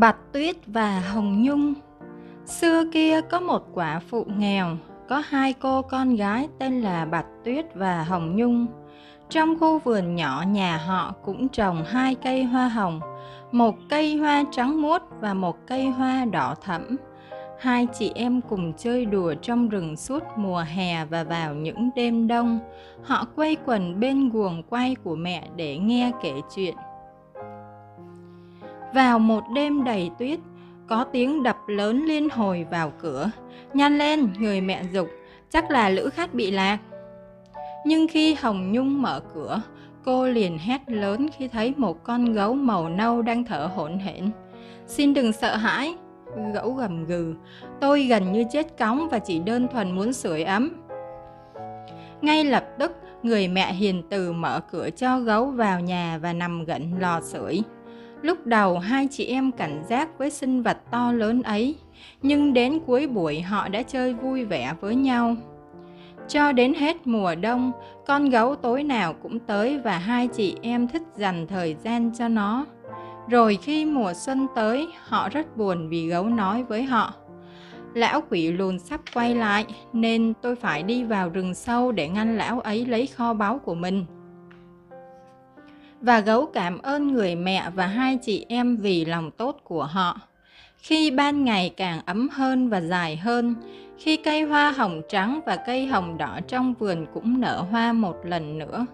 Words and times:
Bạch 0.00 0.16
Tuyết 0.32 0.56
và 0.66 1.00
Hồng 1.00 1.42
Nhung 1.42 1.74
Xưa 2.46 2.84
kia 2.92 3.20
có 3.20 3.40
một 3.40 3.62
quả 3.74 4.00
phụ 4.08 4.24
nghèo, 4.38 4.76
có 5.08 5.22
hai 5.26 5.52
cô 5.52 5.82
con 5.82 6.16
gái 6.16 6.48
tên 6.58 6.80
là 6.80 7.04
Bạch 7.04 7.26
Tuyết 7.44 7.74
và 7.74 8.04
Hồng 8.04 8.36
Nhung. 8.36 8.66
Trong 9.28 9.58
khu 9.60 9.78
vườn 9.78 10.14
nhỏ 10.14 10.44
nhà 10.48 10.76
họ 10.76 11.14
cũng 11.24 11.48
trồng 11.48 11.84
hai 11.84 12.14
cây 12.14 12.44
hoa 12.44 12.68
hồng, 12.68 13.00
một 13.52 13.74
cây 13.88 14.16
hoa 14.16 14.44
trắng 14.50 14.82
muốt 14.82 15.02
và 15.20 15.34
một 15.34 15.56
cây 15.66 15.86
hoa 15.86 16.24
đỏ 16.24 16.54
thẫm. 16.62 16.96
Hai 17.60 17.86
chị 17.98 18.12
em 18.14 18.40
cùng 18.40 18.72
chơi 18.78 19.04
đùa 19.04 19.34
trong 19.42 19.68
rừng 19.68 19.96
suốt 19.96 20.22
mùa 20.36 20.64
hè 20.74 21.04
và 21.04 21.24
vào 21.24 21.54
những 21.54 21.90
đêm 21.96 22.26
đông. 22.26 22.58
Họ 23.02 23.26
quây 23.36 23.56
quần 23.66 24.00
bên 24.00 24.28
guồng 24.28 24.62
quay 24.62 24.96
của 25.04 25.16
mẹ 25.16 25.48
để 25.56 25.78
nghe 25.78 26.12
kể 26.22 26.32
chuyện. 26.54 26.74
Vào 28.94 29.18
một 29.18 29.44
đêm 29.54 29.84
đầy 29.84 30.10
tuyết, 30.18 30.38
có 30.86 31.04
tiếng 31.04 31.42
đập 31.42 31.56
lớn 31.66 32.04
liên 32.06 32.28
hồi 32.30 32.66
vào 32.70 32.92
cửa. 33.00 33.30
Nhanh 33.74 33.98
lên, 33.98 34.28
người 34.38 34.60
mẹ 34.60 34.82
dục, 34.92 35.08
chắc 35.50 35.70
là 35.70 35.88
lữ 35.88 36.10
khách 36.14 36.34
bị 36.34 36.50
lạc. 36.50 36.78
Nhưng 37.86 38.08
khi 38.08 38.34
Hồng 38.34 38.72
Nhung 38.72 39.02
mở 39.02 39.20
cửa, 39.34 39.62
cô 40.04 40.28
liền 40.28 40.58
hét 40.58 40.80
lớn 40.86 41.28
khi 41.36 41.48
thấy 41.48 41.74
một 41.76 42.04
con 42.04 42.32
gấu 42.32 42.54
màu 42.54 42.88
nâu 42.88 43.22
đang 43.22 43.44
thở 43.44 43.70
hổn 43.74 43.98
hển. 43.98 44.30
Xin 44.86 45.14
đừng 45.14 45.32
sợ 45.32 45.56
hãi, 45.56 45.94
gấu 46.54 46.70
gầm 46.70 47.04
gừ, 47.04 47.34
tôi 47.80 48.04
gần 48.04 48.32
như 48.32 48.44
chết 48.52 48.78
cóng 48.78 49.08
và 49.10 49.18
chỉ 49.18 49.38
đơn 49.38 49.68
thuần 49.72 49.96
muốn 49.96 50.12
sưởi 50.12 50.42
ấm. 50.42 50.72
Ngay 52.22 52.44
lập 52.44 52.64
tức, 52.78 52.96
người 53.22 53.48
mẹ 53.48 53.72
hiền 53.72 54.02
từ 54.10 54.32
mở 54.32 54.60
cửa 54.72 54.88
cho 54.96 55.18
gấu 55.18 55.46
vào 55.46 55.80
nhà 55.80 56.18
và 56.22 56.32
nằm 56.32 56.64
gần 56.64 56.92
lò 56.98 57.20
sưởi. 57.20 57.62
Lúc 58.24 58.46
đầu 58.46 58.78
hai 58.78 59.08
chị 59.10 59.26
em 59.26 59.52
cảnh 59.52 59.82
giác 59.88 60.18
với 60.18 60.30
sinh 60.30 60.62
vật 60.62 60.78
to 60.90 61.12
lớn 61.12 61.42
ấy, 61.42 61.76
nhưng 62.22 62.52
đến 62.52 62.78
cuối 62.86 63.06
buổi 63.06 63.40
họ 63.40 63.68
đã 63.68 63.82
chơi 63.82 64.14
vui 64.14 64.44
vẻ 64.44 64.74
với 64.80 64.94
nhau. 64.94 65.36
Cho 66.28 66.52
đến 66.52 66.74
hết 66.74 67.06
mùa 67.06 67.34
đông, 67.34 67.72
con 68.06 68.30
gấu 68.30 68.54
tối 68.54 68.82
nào 68.82 69.14
cũng 69.22 69.38
tới 69.38 69.78
và 69.78 69.98
hai 69.98 70.28
chị 70.28 70.56
em 70.62 70.88
thích 70.88 71.02
dành 71.16 71.46
thời 71.46 71.76
gian 71.84 72.10
cho 72.18 72.28
nó. 72.28 72.66
Rồi 73.28 73.58
khi 73.62 73.84
mùa 73.84 74.12
xuân 74.14 74.46
tới, 74.54 74.88
họ 75.06 75.28
rất 75.28 75.56
buồn 75.56 75.88
vì 75.88 76.08
gấu 76.08 76.24
nói 76.24 76.62
với 76.62 76.82
họ. 76.82 77.14
Lão 77.94 78.20
quỷ 78.30 78.52
lùn 78.52 78.78
sắp 78.78 79.00
quay 79.14 79.34
lại, 79.34 79.66
nên 79.92 80.32
tôi 80.42 80.56
phải 80.56 80.82
đi 80.82 81.04
vào 81.04 81.28
rừng 81.28 81.54
sâu 81.54 81.92
để 81.92 82.08
ngăn 82.08 82.36
lão 82.36 82.60
ấy 82.60 82.86
lấy 82.86 83.06
kho 83.06 83.34
báu 83.34 83.58
của 83.58 83.74
mình 83.74 84.04
và 86.04 86.20
gấu 86.20 86.46
cảm 86.46 86.78
ơn 86.78 87.12
người 87.12 87.34
mẹ 87.34 87.70
và 87.74 87.86
hai 87.86 88.18
chị 88.22 88.46
em 88.48 88.76
vì 88.76 89.04
lòng 89.04 89.30
tốt 89.30 89.60
của 89.64 89.84
họ. 89.84 90.20
Khi 90.78 91.10
ban 91.10 91.44
ngày 91.44 91.74
càng 91.76 92.00
ấm 92.06 92.28
hơn 92.28 92.68
và 92.68 92.80
dài 92.80 93.16
hơn, 93.16 93.54
khi 93.98 94.16
cây 94.16 94.42
hoa 94.42 94.70
hồng 94.70 95.02
trắng 95.08 95.40
và 95.46 95.56
cây 95.56 95.86
hồng 95.86 96.18
đỏ 96.18 96.38
trong 96.48 96.74
vườn 96.74 97.06
cũng 97.14 97.40
nở 97.40 97.64
hoa 97.70 97.92
một 97.92 98.16
lần 98.24 98.58
nữa, 98.58 98.86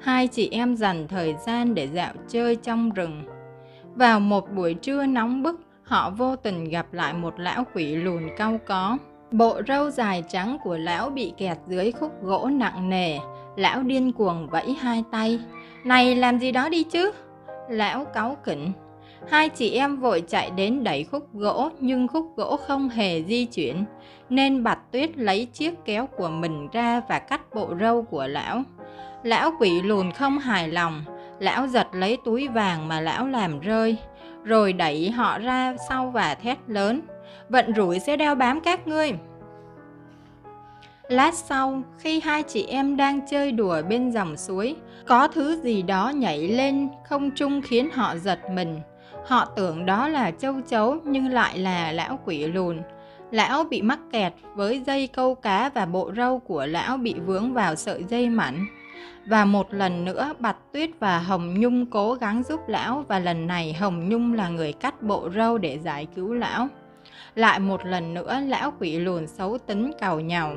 hai 0.00 0.26
chị 0.26 0.48
em 0.52 0.76
dành 0.76 1.08
thời 1.08 1.34
gian 1.46 1.74
để 1.74 1.88
dạo 1.88 2.12
chơi 2.28 2.56
trong 2.56 2.90
rừng. 2.90 3.22
Vào 3.94 4.20
một 4.20 4.52
buổi 4.52 4.74
trưa 4.74 5.06
nóng 5.06 5.42
bức, 5.42 5.60
họ 5.82 6.10
vô 6.10 6.36
tình 6.36 6.64
gặp 6.64 6.86
lại 6.92 7.14
một 7.14 7.40
lão 7.40 7.64
quỷ 7.74 7.96
lùn 7.96 8.22
cau 8.36 8.58
có. 8.66 8.98
Bộ 9.30 9.60
râu 9.68 9.90
dài 9.90 10.24
trắng 10.28 10.58
của 10.64 10.76
lão 10.76 11.10
bị 11.10 11.32
kẹt 11.36 11.58
dưới 11.66 11.92
khúc 11.92 12.22
gỗ 12.22 12.48
nặng 12.52 12.90
nề, 12.90 13.18
lão 13.56 13.82
điên 13.82 14.12
cuồng 14.12 14.48
vẫy 14.48 14.76
hai 14.80 15.04
tay, 15.10 15.40
này 15.84 16.16
làm 16.16 16.38
gì 16.38 16.52
đó 16.52 16.68
đi 16.68 16.82
chứ? 16.84 17.12
Lão 17.68 18.04
cáu 18.04 18.36
kỉnh. 18.44 18.72
Hai 19.28 19.48
chị 19.48 19.70
em 19.70 19.96
vội 19.96 20.22
chạy 20.28 20.50
đến 20.50 20.84
đẩy 20.84 21.04
khúc 21.04 21.34
gỗ 21.34 21.70
nhưng 21.80 22.08
khúc 22.08 22.36
gỗ 22.36 22.56
không 22.56 22.88
hề 22.88 23.22
di 23.22 23.44
chuyển. 23.44 23.84
Nên 24.28 24.64
Bạch 24.64 24.92
Tuyết 24.92 25.18
lấy 25.18 25.46
chiếc 25.52 25.74
kéo 25.84 26.06
của 26.06 26.28
mình 26.28 26.68
ra 26.72 27.00
và 27.08 27.18
cắt 27.18 27.40
bộ 27.54 27.68
râu 27.80 28.02
của 28.02 28.26
lão. 28.26 28.62
Lão 29.22 29.50
quỷ 29.60 29.82
lùn 29.82 30.10
không 30.10 30.38
hài 30.38 30.68
lòng. 30.68 31.04
Lão 31.38 31.66
giật 31.66 31.86
lấy 31.92 32.18
túi 32.24 32.48
vàng 32.48 32.88
mà 32.88 33.00
lão 33.00 33.26
làm 33.26 33.60
rơi. 33.60 33.96
Rồi 34.44 34.72
đẩy 34.72 35.10
họ 35.10 35.38
ra 35.38 35.76
sau 35.88 36.10
và 36.10 36.34
thét 36.34 36.58
lớn. 36.66 37.00
Vận 37.48 37.74
rủi 37.76 37.98
sẽ 37.98 38.16
đeo 38.16 38.34
bám 38.34 38.60
các 38.60 38.86
ngươi. 38.86 39.12
Lát 41.08 41.34
sau, 41.34 41.82
khi 41.98 42.20
hai 42.20 42.42
chị 42.42 42.66
em 42.68 42.96
đang 42.96 43.20
chơi 43.26 43.52
đùa 43.52 43.82
bên 43.88 44.10
dòng 44.10 44.36
suối, 44.36 44.76
có 45.06 45.28
thứ 45.28 45.60
gì 45.62 45.82
đó 45.82 46.08
nhảy 46.08 46.48
lên 46.48 46.88
không 47.08 47.30
trung 47.30 47.62
khiến 47.62 47.88
họ 47.92 48.16
giật 48.16 48.38
mình. 48.50 48.80
Họ 49.26 49.44
tưởng 49.56 49.86
đó 49.86 50.08
là 50.08 50.30
châu 50.30 50.54
chấu 50.68 50.96
nhưng 51.04 51.28
lại 51.28 51.58
là 51.58 51.92
lão 51.92 52.18
quỷ 52.24 52.46
lùn. 52.46 52.82
Lão 53.30 53.64
bị 53.64 53.82
mắc 53.82 53.98
kẹt 54.12 54.32
với 54.54 54.82
dây 54.86 55.06
câu 55.06 55.34
cá 55.34 55.70
và 55.74 55.86
bộ 55.86 56.12
râu 56.16 56.38
của 56.38 56.66
lão 56.66 56.96
bị 56.96 57.14
vướng 57.26 57.54
vào 57.54 57.74
sợi 57.74 58.04
dây 58.08 58.30
mảnh. 58.30 58.66
Và 59.26 59.44
một 59.44 59.74
lần 59.74 60.04
nữa 60.04 60.32
Bạch 60.38 60.72
Tuyết 60.72 60.90
và 61.00 61.18
Hồng 61.18 61.60
Nhung 61.60 61.86
cố 61.86 62.14
gắng 62.14 62.42
giúp 62.42 62.60
lão 62.68 63.04
và 63.08 63.18
lần 63.18 63.46
này 63.46 63.72
Hồng 63.72 64.08
Nhung 64.08 64.34
là 64.34 64.48
người 64.48 64.72
cắt 64.72 65.02
bộ 65.02 65.30
râu 65.36 65.58
để 65.58 65.78
giải 65.78 66.06
cứu 66.16 66.34
lão. 66.34 66.68
Lại 67.34 67.58
một 67.58 67.86
lần 67.86 68.14
nữa 68.14 68.40
lão 68.46 68.72
quỷ 68.80 68.98
lùn 68.98 69.26
xấu 69.26 69.58
tính 69.58 69.92
cầu 70.00 70.20
nhào 70.20 70.56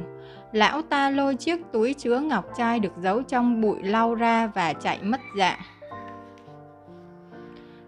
lão 0.52 0.82
ta 0.82 1.10
lôi 1.10 1.36
chiếc 1.36 1.60
túi 1.72 1.94
chứa 1.94 2.20
ngọc 2.20 2.46
trai 2.58 2.80
được 2.80 2.94
giấu 3.02 3.22
trong 3.22 3.62
bụi 3.62 3.78
lau 3.82 4.16
ra 4.16 4.48
và 4.48 4.74
chạy 4.74 5.00
mất 5.02 5.22
dạng. 5.38 5.60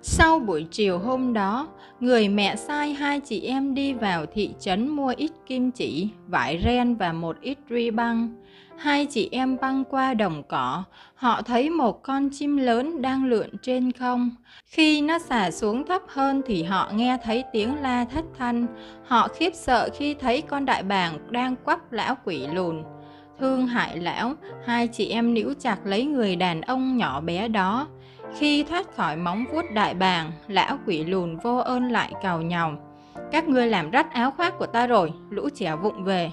Sau 0.01 0.39
buổi 0.39 0.67
chiều 0.71 0.99
hôm 0.99 1.33
đó, 1.33 1.67
người 1.99 2.29
mẹ 2.29 2.55
sai 2.55 2.93
hai 2.93 3.19
chị 3.19 3.41
em 3.41 3.73
đi 3.73 3.93
vào 3.93 4.25
thị 4.25 4.49
trấn 4.59 4.87
mua 4.87 5.13
ít 5.17 5.31
kim 5.47 5.71
chỉ, 5.71 6.09
vải 6.27 6.61
ren 6.65 6.95
và 6.95 7.13
một 7.13 7.41
ít 7.41 7.57
ri 7.69 7.91
băng. 7.91 8.29
Hai 8.79 9.05
chị 9.05 9.29
em 9.31 9.57
băng 9.61 9.83
qua 9.85 10.13
đồng 10.13 10.43
cỏ, 10.43 10.83
họ 11.15 11.41
thấy 11.41 11.69
một 11.69 12.03
con 12.03 12.29
chim 12.29 12.57
lớn 12.57 13.01
đang 13.01 13.25
lượn 13.25 13.49
trên 13.61 13.91
không. 13.91 14.31
Khi 14.65 15.01
nó 15.01 15.19
xả 15.19 15.51
xuống 15.51 15.85
thấp 15.85 16.01
hơn 16.07 16.41
thì 16.45 16.63
họ 16.63 16.91
nghe 16.93 17.17
thấy 17.23 17.43
tiếng 17.53 17.81
la 17.81 18.05
thất 18.05 18.25
thanh. 18.37 18.65
Họ 19.07 19.27
khiếp 19.27 19.55
sợ 19.55 19.89
khi 19.93 20.13
thấy 20.13 20.41
con 20.41 20.65
đại 20.65 20.83
bàng 20.83 21.31
đang 21.31 21.55
quắp 21.55 21.91
lão 21.91 22.15
quỷ 22.25 22.47
lùn. 22.47 22.83
Thương 23.39 23.67
hại 23.67 23.97
lão, 23.97 24.33
hai 24.65 24.87
chị 24.87 25.09
em 25.09 25.33
níu 25.33 25.53
chặt 25.59 25.77
lấy 25.85 26.05
người 26.05 26.35
đàn 26.35 26.61
ông 26.61 26.97
nhỏ 26.97 27.21
bé 27.21 27.47
đó. 27.47 27.87
Khi 28.37 28.63
thoát 28.63 28.95
khỏi 28.95 29.15
móng 29.15 29.45
vuốt 29.51 29.65
đại 29.73 29.93
bàng, 29.93 30.31
lão 30.47 30.77
quỷ 30.85 31.03
lùn 31.03 31.37
vô 31.37 31.57
ơn 31.57 31.91
lại 31.91 32.13
cào 32.23 32.41
nhào. 32.41 32.73
Các 33.31 33.47
ngươi 33.47 33.67
làm 33.67 33.91
rách 33.91 34.13
áo 34.13 34.31
khoác 34.31 34.57
của 34.59 34.67
ta 34.67 34.87
rồi, 34.87 35.13
lũ 35.29 35.49
trẻ 35.55 35.75
vụng 35.75 36.03
về. 36.03 36.31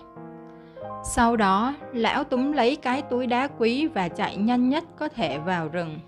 Sau 1.08 1.36
đó, 1.36 1.74
lão 1.92 2.24
túm 2.24 2.52
lấy 2.52 2.76
cái 2.76 3.02
túi 3.02 3.26
đá 3.26 3.48
quý 3.58 3.86
và 3.86 4.08
chạy 4.08 4.36
nhanh 4.36 4.68
nhất 4.68 4.84
có 4.98 5.08
thể 5.08 5.38
vào 5.38 5.68
rừng. 5.68 5.98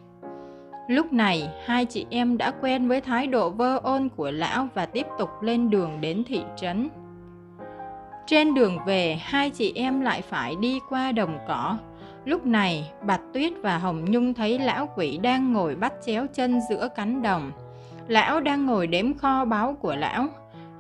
Lúc 0.89 1.13
này, 1.13 1.49
hai 1.65 1.85
chị 1.85 2.07
em 2.11 2.39
đã 2.39 2.51
quen 2.61 2.89
với 2.89 3.01
thái 3.01 3.27
độ 3.27 3.51
vơ 3.51 3.77
ôn 3.77 4.09
của 4.09 4.31
lão 4.31 4.69
và 4.75 4.87
tiếp 4.87 5.07
tục 5.19 5.29
lên 5.43 5.71
đường 5.71 6.01
đến 6.01 6.23
thị 6.27 6.43
trấn. 6.57 6.89
Trên 8.27 8.55
đường 8.55 8.79
về, 8.87 9.19
hai 9.21 9.51
chị 9.51 9.73
em 9.75 10.01
lại 10.01 10.23
phải 10.23 10.57
đi 10.61 10.81
qua 10.89 11.13
đồng 11.13 11.39
cỏ. 11.49 11.79
Lúc 12.25 12.47
này, 12.47 12.91
Bạch 13.07 13.23
Tuyết 13.35 13.53
và 13.63 13.79
Hồng 13.79 14.05
Nhung 14.05 14.35
thấy 14.35 14.59
lão 14.59 14.89
quỷ 14.97 15.19
đang 15.23 15.53
ngồi 15.53 15.75
bắt 15.75 15.93
chéo 16.07 16.27
chân 16.35 16.61
giữa 16.71 16.89
cánh 16.97 17.23
đồng. 17.23 17.53
Lão 18.09 18.41
đang 18.41 18.67
ngồi 18.67 18.87
đếm 18.87 19.15
kho 19.15 19.45
báu 19.45 19.75
của 19.81 19.97
lão. 19.97 20.29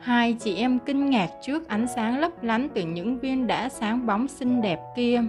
Hai 0.00 0.36
chị 0.40 0.54
em 0.54 0.78
kinh 0.78 1.10
ngạc 1.10 1.30
trước 1.42 1.68
ánh 1.68 1.86
sáng 1.96 2.18
lấp 2.18 2.42
lánh 2.42 2.68
từ 2.74 2.82
những 2.82 3.18
viên 3.18 3.46
đá 3.46 3.68
sáng 3.68 4.06
bóng 4.06 4.28
xinh 4.28 4.62
đẹp 4.62 4.78
kia. 4.96 5.22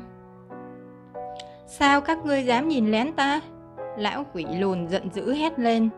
Sao 1.67 2.01
các 2.01 2.25
ngươi 2.25 2.43
dám 2.43 2.67
nhìn 2.67 2.91
lén 2.91 3.13
ta? 3.13 3.39
Lão 3.97 4.25
quỷ 4.33 4.45
lùn 4.59 4.87
giận 4.87 5.09
dữ 5.13 5.33
hét 5.33 5.59
lên. 5.59 5.89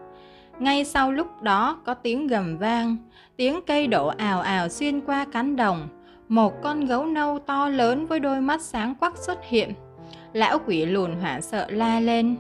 Ngay 0.60 0.86
sau 0.86 1.12
lúc 1.12 1.28
đó 1.42 1.81
có 1.86 1.94
tiếng 1.94 2.28
gầm 2.28 2.57
vang, 2.57 2.98
tiếng 3.36 3.60
cây 3.68 3.88
đổ 3.88 4.07
ào 4.07 4.42
ào 4.42 4.69
xuyên 4.69 5.01
qua 5.01 5.25
cánh 5.31 5.56
đồng. 5.56 5.88
Một 6.28 6.54
con 6.62 6.86
gấu 6.86 7.06
nâu 7.06 7.40
to 7.40 7.69
lớn 7.69 8.06
với 8.07 8.19
đôi 8.19 8.42
mắt 8.42 8.62
sáng 8.62 8.96
quắc 8.96 9.18
xuất 9.18 9.44
hiện. 9.44 9.74
Lão 10.34 10.60
quỷ 10.66 10.86
lùn 10.86 11.12
hoảng 11.22 11.42
sợ 11.42 11.66
la 11.69 12.00
lên. 12.00 12.36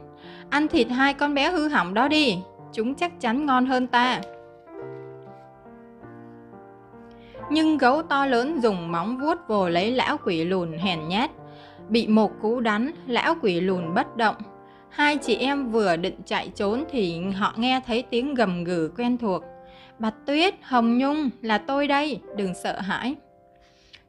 Ăn 0.49 0.67
thịt 0.67 0.87
hai 0.89 1.13
con 1.13 1.33
bé 1.33 1.51
hư 1.51 1.67
hỏng 1.67 1.93
đó 1.93 2.07
đi, 2.07 2.37
chúng 2.73 2.95
chắc 2.95 3.19
chắn 3.19 3.45
ngon 3.45 3.65
hơn 3.65 3.87
ta. 3.87 4.21
Nhưng 7.51 7.77
gấu 7.77 8.01
to 8.01 8.25
lớn 8.25 8.59
dùng 8.61 8.91
móng 8.91 9.17
vuốt 9.17 9.47
vồ 9.47 9.69
lấy 9.69 9.91
lão 9.91 10.17
quỷ 10.17 10.45
lùn 10.45 10.77
hèn 10.77 11.07
nhát. 11.07 11.31
Bị 11.89 12.07
một 12.07 12.31
cú 12.41 12.59
đánh, 12.59 12.91
lão 13.07 13.35
quỷ 13.41 13.61
lùn 13.61 13.93
bất 13.93 14.17
động. 14.17 14.35
Hai 14.89 15.17
chị 15.17 15.35
em 15.35 15.71
vừa 15.71 15.95
định 15.95 16.19
chạy 16.25 16.49
trốn 16.55 16.83
thì 16.91 17.19
họ 17.19 17.53
nghe 17.57 17.81
thấy 17.87 18.03
tiếng 18.09 18.33
gầm 18.33 18.63
gừ 18.63 18.91
quen 18.97 19.17
thuộc. 19.17 19.43
Bạch 19.99 20.13
Tuyết, 20.25 20.55
Hồng 20.61 20.97
Nhung, 20.97 21.29
là 21.41 21.57
tôi 21.57 21.87
đây, 21.87 22.19
đừng 22.37 22.53
sợ 22.63 22.79
hãi. 22.79 23.15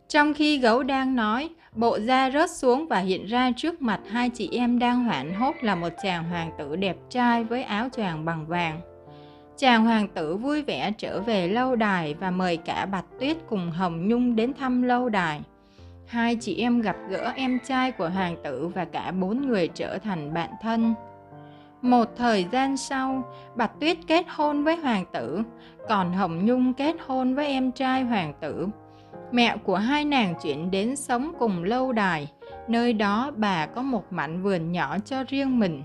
Trong 0.08 0.34
khi 0.34 0.58
gấu 0.58 0.82
đang 0.82 1.16
nói, 1.16 1.50
bộ 1.74 1.98
da 1.98 2.30
rớt 2.30 2.50
xuống 2.50 2.88
và 2.88 2.98
hiện 2.98 3.26
ra 3.26 3.50
trước 3.56 3.82
mặt 3.82 4.00
hai 4.10 4.30
chị 4.30 4.48
em 4.52 4.78
đang 4.78 5.04
hoảng 5.04 5.34
hốt 5.34 5.54
là 5.60 5.74
một 5.74 5.92
chàng 6.02 6.24
hoàng 6.24 6.50
tử 6.58 6.76
đẹp 6.76 6.96
trai 7.10 7.44
với 7.44 7.62
áo 7.62 7.88
choàng 7.96 8.24
bằng 8.24 8.46
vàng. 8.46 8.80
Chàng 9.62 9.84
hoàng 9.84 10.08
tử 10.08 10.36
vui 10.36 10.62
vẻ 10.62 10.92
trở 10.98 11.20
về 11.20 11.48
lâu 11.48 11.76
đài 11.76 12.14
và 12.14 12.30
mời 12.30 12.56
cả 12.56 12.86
Bạch 12.86 13.04
Tuyết 13.20 13.36
cùng 13.48 13.70
Hồng 13.70 14.08
Nhung 14.08 14.36
đến 14.36 14.52
thăm 14.54 14.82
lâu 14.82 15.08
đài. 15.08 15.40
Hai 16.06 16.36
chị 16.36 16.56
em 16.56 16.80
gặp 16.80 16.96
gỡ 17.08 17.32
em 17.36 17.58
trai 17.64 17.92
của 17.92 18.08
hoàng 18.08 18.36
tử 18.44 18.68
và 18.68 18.84
cả 18.84 19.10
bốn 19.10 19.48
người 19.48 19.68
trở 19.68 19.98
thành 19.98 20.34
bạn 20.34 20.50
thân. 20.62 20.94
Một 21.82 22.08
thời 22.16 22.46
gian 22.52 22.76
sau, 22.76 23.22
Bạch 23.54 23.80
Tuyết 23.80 23.96
kết 24.06 24.26
hôn 24.28 24.64
với 24.64 24.76
hoàng 24.76 25.04
tử, 25.12 25.42
còn 25.88 26.12
Hồng 26.12 26.46
Nhung 26.46 26.74
kết 26.74 26.96
hôn 27.06 27.34
với 27.34 27.46
em 27.46 27.72
trai 27.72 28.02
hoàng 28.02 28.34
tử. 28.40 28.66
Mẹ 29.32 29.56
của 29.56 29.76
hai 29.76 30.04
nàng 30.04 30.34
chuyển 30.42 30.70
đến 30.70 30.96
sống 30.96 31.32
cùng 31.38 31.64
lâu 31.64 31.92
đài, 31.92 32.28
nơi 32.68 32.92
đó 32.92 33.32
bà 33.36 33.66
có 33.66 33.82
một 33.82 34.12
mảnh 34.12 34.42
vườn 34.42 34.72
nhỏ 34.72 34.96
cho 35.04 35.24
riêng 35.28 35.58
mình. 35.58 35.82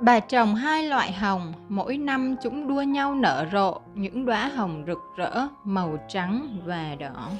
Bà 0.00 0.20
trồng 0.20 0.54
hai 0.54 0.82
loại 0.82 1.12
hồng, 1.12 1.52
mỗi 1.68 1.98
năm 1.98 2.36
chúng 2.42 2.68
đua 2.68 2.82
nhau 2.82 3.14
nở 3.14 3.46
rộ 3.52 3.80
những 3.94 4.26
đóa 4.26 4.48
hồng 4.56 4.84
rực 4.86 4.98
rỡ, 5.16 5.46
màu 5.64 5.98
trắng 6.08 6.58
và 6.64 6.96
đỏ. 7.00 7.30